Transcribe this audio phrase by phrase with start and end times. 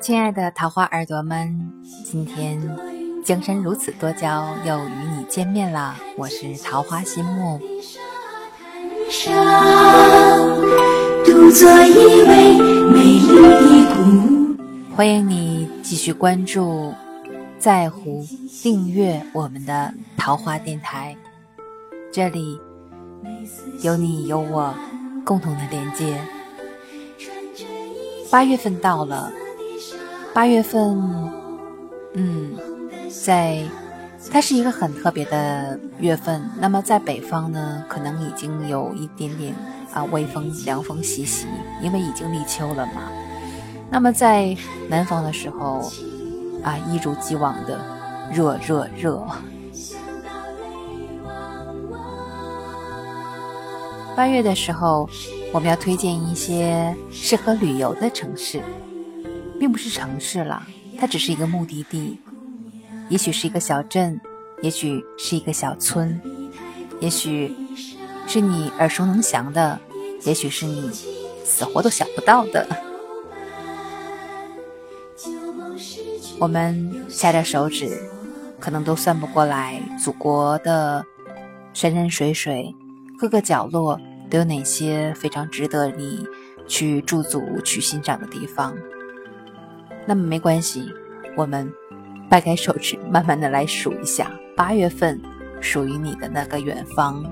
[0.00, 1.72] 亲爱的桃花耳朵们，
[2.04, 2.60] 今天
[3.24, 5.96] 江山如此多娇，又与你见面了。
[6.18, 7.58] 我是桃花心木，
[14.96, 16.92] 欢迎你继续关注、
[17.58, 18.24] 在乎、
[18.62, 21.16] 订阅我们的桃花电台。
[22.12, 22.60] 这里
[23.82, 24.74] 有你有我
[25.24, 26.18] 共同的连接。
[28.30, 29.30] 八月份到了。
[30.32, 31.30] 八月份，
[32.14, 32.56] 嗯，
[33.08, 33.62] 在
[34.30, 36.42] 它是一个很特别的月份。
[36.58, 39.54] 那么在北方呢，可能已经有一点点
[39.92, 41.46] 啊微风凉风习习，
[41.80, 43.10] 因为已经立秋了嘛。
[43.90, 44.56] 那么在
[44.88, 45.90] 南方的时候
[46.62, 47.78] 啊，一如既往的
[48.32, 49.24] 热热热。
[54.16, 55.08] 八月的时候，
[55.52, 58.60] 我们要推荐一些适合旅游的城市。
[59.56, 60.66] 并不是城市了，
[60.98, 62.18] 它只是一个目的地，
[63.08, 64.20] 也许是一个小镇，
[64.62, 66.20] 也许是一个小村，
[67.00, 67.54] 也许
[68.26, 69.78] 是你耳熟能详的，
[70.24, 70.90] 也许是你
[71.44, 72.66] 死活都想不到的。
[76.38, 78.02] 我们下着手指，
[78.58, 81.04] 可能都算不过来，祖国的
[81.72, 82.74] 山山水水，
[83.18, 86.26] 各个角落都有哪些非常值得你
[86.66, 88.74] 去驻足、去欣赏的地方。
[90.06, 90.90] 那么没关系，
[91.36, 91.72] 我们
[92.34, 95.22] 掰开手指，慢慢的来数一下八月份
[95.60, 97.24] 属于你的那个远方。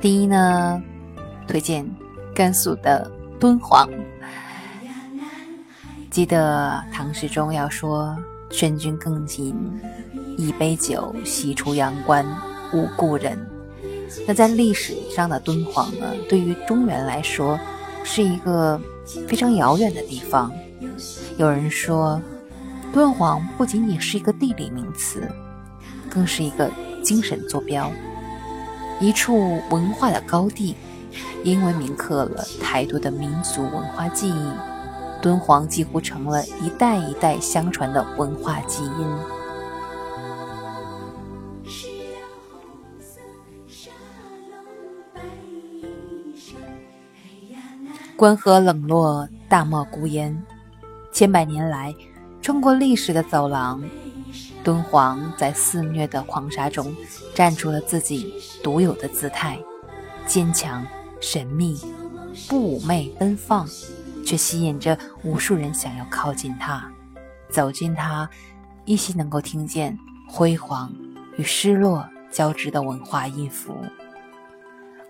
[0.00, 0.80] 第一呢，
[1.48, 1.84] 推荐
[2.32, 3.90] 甘肃的敦煌。
[6.12, 8.16] 记得唐诗中要说
[8.48, 9.52] ：“劝君更尽
[10.38, 12.24] 一杯酒，西出阳关
[12.72, 13.36] 无故人。”
[14.28, 17.58] 那在历史上的敦煌呢，对于中原来说。
[18.06, 18.78] 是一个
[19.26, 20.52] 非常遥远的地方。
[21.38, 22.20] 有人说，
[22.92, 25.28] 敦煌不仅仅是一个地理名词，
[26.08, 26.70] 更是一个
[27.02, 27.90] 精神坐标，
[29.00, 30.76] 一处文化的高地。
[31.44, 34.50] 因为铭刻了太多的民族文化记忆，
[35.22, 38.90] 敦煌几乎成了一代一代相传的文化基因。
[48.16, 50.42] 关河冷落，大漠孤烟。
[51.14, 51.94] 千百年来，
[52.42, 53.80] 穿过历史的走廊，
[54.64, 56.92] 敦煌在肆虐的狂沙中
[57.32, 59.56] 站出了自己独有的姿态，
[60.26, 60.84] 坚强、
[61.20, 61.80] 神秘，
[62.48, 63.64] 不妩媚奔放，
[64.26, 66.90] 却吸引着无数人想要靠近它，
[67.48, 68.28] 走进它，
[68.84, 69.96] 依稀能够听见
[70.28, 70.92] 辉煌
[71.36, 73.72] 与失落交织的文化音符。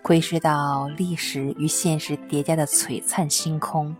[0.02, 3.96] 窥视到历史与现实叠加的璀璨星空，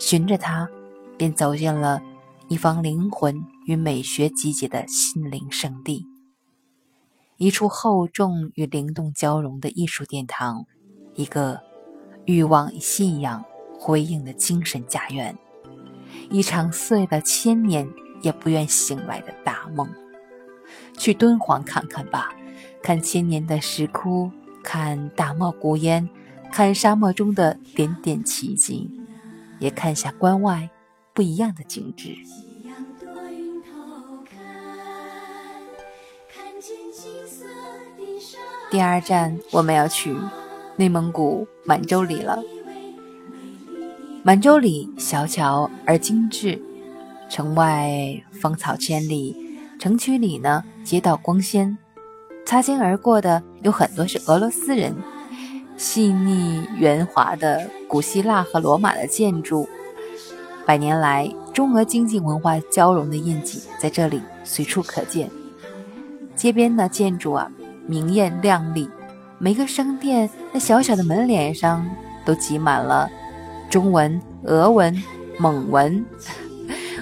[0.00, 0.68] 循着它，
[1.16, 2.02] 便走进了
[2.48, 6.06] 一方灵魂与美学集结的心灵圣地，
[7.36, 10.64] 一处厚重与灵动交融的艺术殿堂，
[11.14, 11.60] 一个
[12.24, 13.44] 欲望与信仰
[13.78, 15.36] 辉映的精神家园，
[16.30, 17.88] 一场碎了千年
[18.22, 19.88] 也不愿醒来的大梦。
[20.96, 22.32] 去敦煌看看吧，
[22.82, 24.30] 看千年的石窟。
[24.66, 26.08] 看大漠孤烟，
[26.50, 28.90] 看沙漠中的点点奇迹，
[29.58, 30.70] 也看下关外
[31.14, 32.16] 不一样的景致。
[38.68, 40.12] 第二站，我们要去
[40.76, 42.42] 内蒙古满洲里了。
[44.24, 46.60] 满洲里小巧而精致，
[47.30, 49.36] 城外芳草千里，
[49.78, 51.78] 城区里呢街道光鲜。
[52.44, 54.96] 擦肩而过的有很多是俄罗斯人，
[55.76, 59.68] 细腻圆滑的古希腊和罗马的建筑，
[60.66, 65.30] 百年来中俄经济文化交融的印记在这里随处可见。
[66.34, 67.50] 街边的建筑啊，
[67.86, 68.88] 明艳亮丽，
[69.38, 71.88] 每个商店那小小的门脸上
[72.24, 73.10] 都挤满了
[73.68, 75.02] 中文、俄文、
[75.38, 76.04] 蒙文，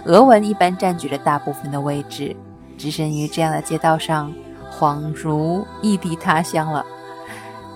[0.04, 2.36] 俄文一般占据着大部分的位置。
[2.76, 4.32] 置身于这样的街道上。
[4.72, 6.84] 恍如异地他乡了。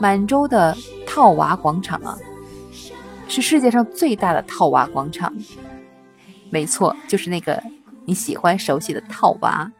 [0.01, 0.75] 满洲的
[1.07, 2.19] 套娃广场啊，
[3.37, 5.31] 是世界上最大的套娃广场。
[6.49, 7.63] 没错，就是那个
[8.07, 9.71] 你喜欢熟悉的套娃。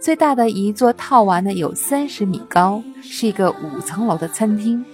[0.00, 4.84] 最大的一座套娃呢有三十米高，是一个五层楼的餐厅。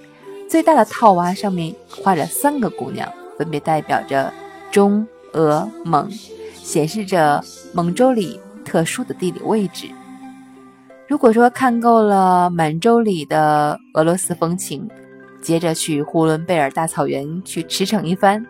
[0.49, 3.07] 最大的套娃上面画着三个姑娘，
[3.37, 4.33] 分别代表着
[4.71, 6.11] 中、俄、蒙，
[6.55, 7.45] 显示着
[7.75, 9.89] 蒙州里特殊的地理位置。
[11.07, 14.89] 如果说看够了满洲里的俄罗斯风情，
[15.41, 18.45] 接着去呼伦贝尔大草原去驰骋一番，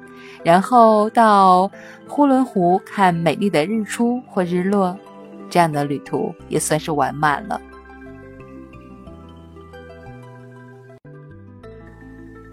[0.45, 1.71] 然后到
[2.07, 4.97] 呼伦湖看美丽的日出或日落，
[5.51, 7.61] 这样的旅途也算是完满了。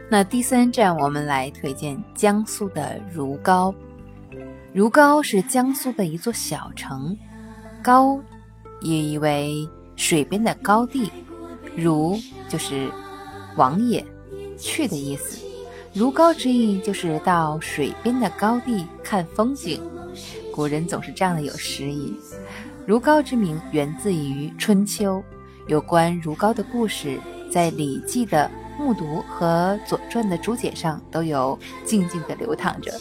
[0.10, 3.74] 那第三站，我们来推荐江苏的如皋。
[4.72, 7.18] 如皋是江苏的一座小城，
[7.84, 8.22] 皋
[8.82, 11.10] 意译为水边的高地，
[11.76, 12.18] 如
[12.48, 12.88] 就是
[13.56, 14.06] 王爷。
[14.58, 15.46] 去的意思，
[15.94, 19.82] 如皋之意就是到水边的高地看风景。
[20.54, 22.16] 古人总是这样的有诗意。
[22.86, 25.22] 如皋之名源自于春秋，
[25.68, 27.20] 有关如皋的故事
[27.52, 28.50] 在《礼记》的
[28.80, 32.94] 《木渎》和《左传》的注解上都有静静的流淌着。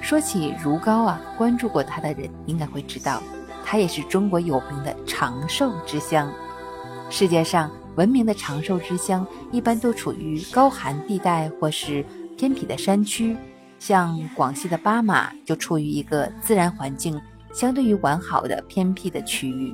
[0.00, 3.22] 说起如皋啊，关注过他的人应该会知道，
[3.64, 6.32] 它也是中国有名的长寿之乡。
[7.14, 7.70] 世界上。
[7.94, 12.04] 文明的长寿之乡一般都处于高寒地带或是
[12.36, 13.36] 偏僻的山区，
[13.78, 17.16] 像广西的巴马就处于一个自然环境
[17.52, 19.72] 相对于完好的偏僻的区域。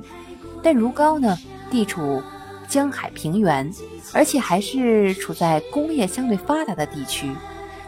[0.61, 1.35] 但如皋呢，
[1.71, 2.21] 地处
[2.67, 3.67] 江海平原，
[4.13, 7.27] 而且还是处在工业相对发达的地区，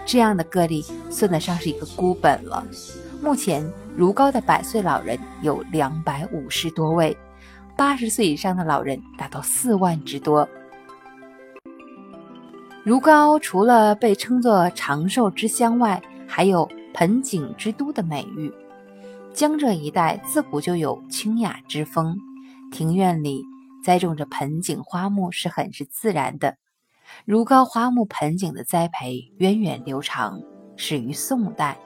[0.04, 2.66] 这样的个例算得上是一个孤本了。
[3.22, 7.16] 目前，如皋的百岁老人有两百五十多位。
[7.76, 10.48] 八十岁以上的老人达到四万之多。
[12.84, 18.52] 如皋除了被称作长寿之乡外，还有盆景之都的美誉。
[19.34, 22.18] 江浙一带自古就有清雅之风，
[22.72, 23.44] 庭院里
[23.84, 26.58] 栽种着盆景花木是很是自然的。
[27.26, 30.40] 如皋花木盆景的栽培源远流长，
[30.78, 31.78] 始于宋代，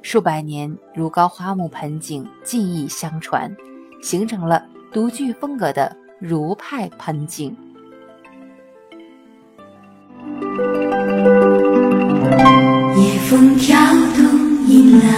[0.00, 3.54] 数百年如皋花木盆景技艺相传，
[4.02, 4.66] 形成了。
[4.92, 7.56] 独具风格的儒派盆景。
[12.96, 13.78] 夜风挑
[14.16, 15.08] 动银浪。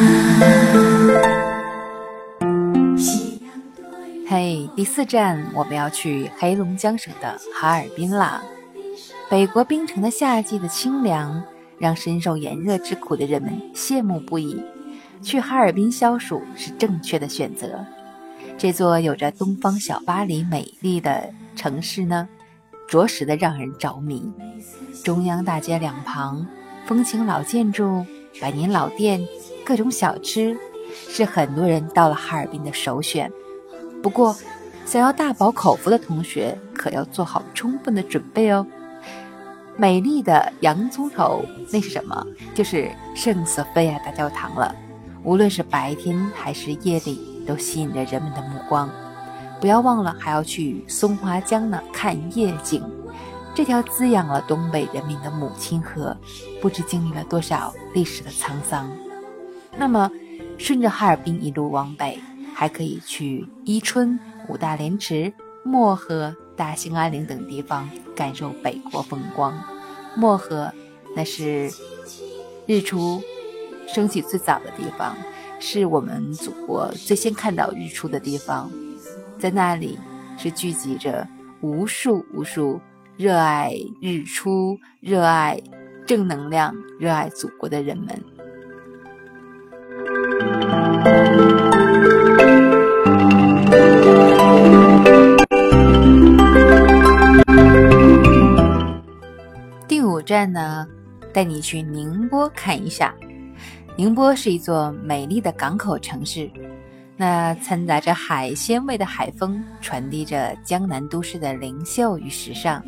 [4.28, 8.42] 嘿，第四站我们要去黑龙江省的哈尔滨啦！
[9.30, 11.42] 北国冰城的夏季的清凉，
[11.78, 14.62] 让深受炎热之苦的人们羡慕不已。
[15.22, 17.82] 去哈尔滨消暑是正确的选择。
[18.58, 22.28] 这座有着“东方小巴黎”美丽的城市呢，
[22.88, 24.32] 着实的让人着迷。
[25.02, 26.46] 中央大街两旁，
[26.86, 28.06] 风情老建筑、
[28.40, 29.26] 百年老店、
[29.64, 30.56] 各种小吃，
[31.08, 33.30] 是很多人到了哈尔滨的首选。
[34.00, 34.36] 不过，
[34.86, 38.64] 想要大饱口福的同学，可要做好充分的准备哦。
[39.76, 42.24] 美丽的洋葱头，那是什么？
[42.54, 44.72] 就是圣索菲亚大教堂了。
[45.24, 47.31] 无论是白天还是夜里。
[47.46, 48.88] 都吸引着人们的目光，
[49.60, 52.82] 不要忘了还要去松花江呢看夜景。
[53.54, 56.16] 这条滋养了东北人民的母亲河，
[56.60, 58.90] 不知经历了多少历史的沧桑。
[59.76, 60.10] 那么，
[60.56, 62.18] 顺着哈尔滨一路往北，
[62.54, 64.18] 还可以去伊春、
[64.48, 65.30] 五大连池、
[65.64, 69.62] 漠河、大兴安岭等地方，感受北国风光。
[70.14, 70.72] 漠河
[71.14, 71.70] 那是
[72.66, 73.22] 日出
[73.86, 75.14] 升起最早的地方。
[75.64, 78.68] 是我们祖国最先看到日出的地方，
[79.38, 79.96] 在那里
[80.36, 81.26] 是聚集着
[81.60, 82.80] 无数无数
[83.16, 85.56] 热爱日出、热爱
[86.04, 88.08] 正能量、热爱祖国的人们。
[99.86, 100.84] 第五站呢，
[101.32, 103.14] 带你去宁波看一下。
[103.94, 106.50] 宁波是一座美丽的港口城市，
[107.14, 112.82] 那掺杂着海鲜味的海风，传递着江南都市的灵秀与时尚。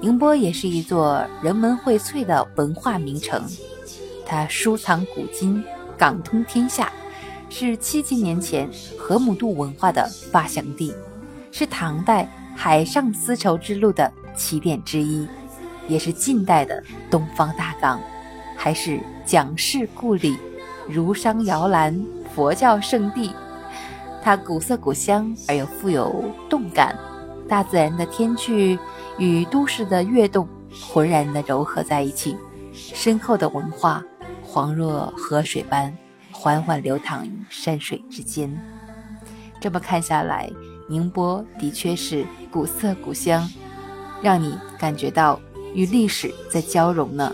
[0.00, 3.40] 宁波也是一座人文荟萃的文化名城，
[4.26, 5.62] 它书藏古今，
[5.96, 6.90] 港通天下，
[7.48, 8.68] 是七千年前
[8.98, 10.92] 河姆渡文化的发祥地，
[11.52, 15.26] 是唐代海上丝绸之路的起点之一，
[15.86, 18.00] 也是近代的东方大港。
[18.56, 20.36] 还是蒋氏故里、
[20.88, 23.32] 儒商摇篮、佛教圣地，
[24.22, 26.98] 它古色古香而又富有动感，
[27.48, 28.78] 大自然的天趣
[29.18, 30.48] 与都市的跃动
[30.90, 32.36] 浑然的糅合在一起，
[32.72, 34.02] 深厚的文化
[34.44, 35.96] 恍若河水般
[36.32, 38.50] 缓缓流淌于山水之间。
[39.60, 40.50] 这么看下来，
[40.88, 43.48] 宁波的确是古色古香，
[44.22, 45.40] 让你感觉到
[45.74, 47.32] 与历史在交融呢。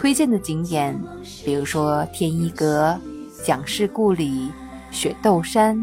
[0.00, 0.98] 推荐的景点，
[1.44, 2.98] 比如说天一阁、
[3.44, 4.50] 蒋氏故里、
[4.90, 5.78] 雪窦山、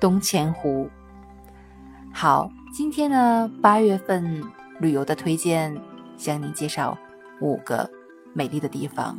[0.00, 0.90] 东钱湖。
[2.12, 4.42] 好，今天呢八月份
[4.80, 5.80] 旅游的推荐，
[6.16, 6.98] 向您介绍
[7.40, 7.88] 五个
[8.32, 9.16] 美丽的地方。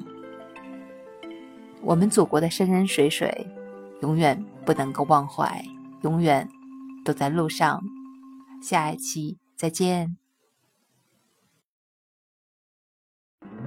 [1.82, 3.48] 我们祖国的山山水水，
[4.02, 5.64] 永远不能够忘怀，
[6.02, 6.46] 永远
[7.06, 7.82] 都在路上。
[8.62, 10.21] 下一期再见。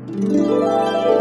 [0.09, 1.14] うん